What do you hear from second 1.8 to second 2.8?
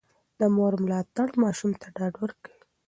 ته ډاډ ورکوي.